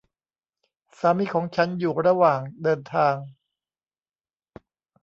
[0.99, 3.15] สามีของฉันอยู่ระหว่างเดินทาง